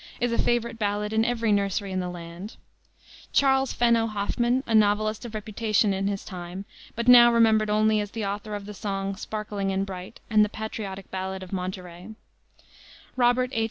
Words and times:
is 0.19 0.31
a 0.31 0.37
favorite 0.39 0.79
ballad 0.79 1.13
in 1.13 1.23
every 1.23 1.51
nursery 1.51 1.91
in 1.91 1.99
the 1.99 2.09
land; 2.09 2.55
Charles 3.33 3.71
Fenno 3.71 4.07
Hoffman, 4.07 4.63
a 4.65 4.73
novelist 4.73 5.25
of 5.25 5.35
reputation 5.35 5.93
in 5.93 6.07
his 6.07 6.25
time, 6.25 6.65
but 6.95 7.07
now 7.07 7.31
remembered 7.31 7.69
only 7.69 7.99
as 7.99 8.09
the 8.09 8.25
author 8.25 8.55
of 8.55 8.65
the 8.65 8.73
song, 8.73 9.15
Sparkling 9.15 9.69
and 9.71 9.85
Bright, 9.85 10.19
and 10.27 10.43
the 10.43 10.49
patriotic 10.49 11.11
ballad 11.11 11.43
of 11.43 11.53
Monterey; 11.53 12.15
Robert 13.15 13.51
H. 13.53 13.59